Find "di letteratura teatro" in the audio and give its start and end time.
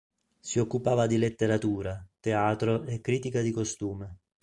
1.05-2.81